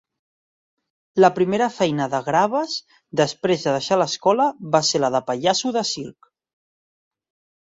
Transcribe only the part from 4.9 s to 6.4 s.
la de pallasso de circ.